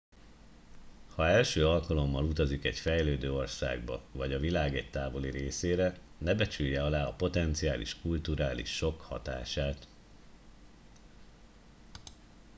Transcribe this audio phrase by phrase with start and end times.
[1.15, 6.83] ha első alkalommal utazik egy fejlődő országba vagy a világ egy távoli részére ne becsülje
[6.83, 9.87] alá a potenciális kulturális sokk hatását